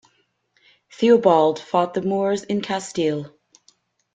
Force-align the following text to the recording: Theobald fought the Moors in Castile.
Theobald 0.91 1.59
fought 1.59 1.93
the 1.93 2.01
Moors 2.01 2.41
in 2.41 2.63
Castile. 2.63 3.37